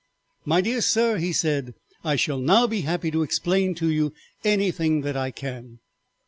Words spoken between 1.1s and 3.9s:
he said, 'I shall now be happy to explain to